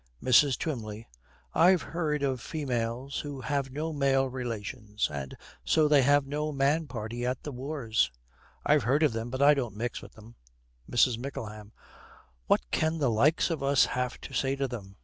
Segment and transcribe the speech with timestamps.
[0.23, 0.57] MRS.
[0.57, 1.07] TWYMLEY.
[1.53, 6.87] 'I've heard of females that have no male relations, and so they have no man
[6.87, 8.11] party at the wars.
[8.65, 10.37] I've heard of them, but I don't mix with them.'
[10.89, 11.19] MRS.
[11.19, 11.71] MICKLEHAM.
[12.47, 14.95] 'What can the likes of us have to say to them?